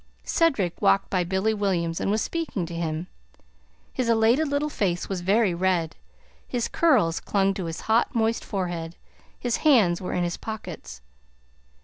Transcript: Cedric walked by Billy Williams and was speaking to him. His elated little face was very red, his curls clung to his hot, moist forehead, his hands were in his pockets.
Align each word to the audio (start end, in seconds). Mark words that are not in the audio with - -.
Cedric 0.23 0.81
walked 0.81 1.11
by 1.11 1.23
Billy 1.23 1.53
Williams 1.53 1.99
and 2.01 2.09
was 2.09 2.23
speaking 2.23 2.65
to 2.65 2.73
him. 2.73 3.05
His 3.93 4.09
elated 4.09 4.47
little 4.47 4.67
face 4.67 5.07
was 5.07 5.21
very 5.21 5.53
red, 5.53 5.95
his 6.47 6.67
curls 6.67 7.19
clung 7.19 7.53
to 7.53 7.65
his 7.65 7.81
hot, 7.81 8.15
moist 8.15 8.43
forehead, 8.43 8.95
his 9.39 9.57
hands 9.57 10.01
were 10.01 10.13
in 10.13 10.23
his 10.23 10.37
pockets. 10.37 11.03